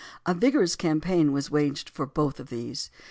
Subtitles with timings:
[0.25, 2.89] A vigorous campaign was waged for both of these.